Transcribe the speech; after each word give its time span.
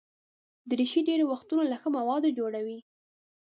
دریشي 0.69 1.01
ډېری 1.07 1.25
وختونه 1.27 1.63
له 1.71 1.77
ښه 1.81 1.89
موادو 1.97 2.35
جوړه 2.37 2.59
وي. 2.65 2.79